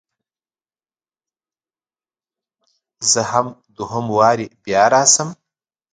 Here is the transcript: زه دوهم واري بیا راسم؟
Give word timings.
زه 3.11 3.21
دوهم 3.75 4.05
واري 4.17 4.45
بیا 4.63 4.83
راسم؟ 4.93 5.29